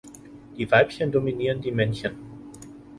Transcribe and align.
Die 0.57 0.71
Weibchen 0.71 1.11
dominieren 1.11 1.61
die 1.61 1.71
Männchen. 1.71 2.15